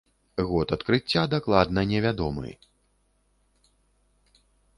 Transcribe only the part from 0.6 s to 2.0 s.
адкрыцця дакладна не